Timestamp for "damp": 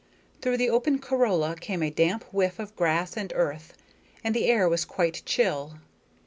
1.91-2.23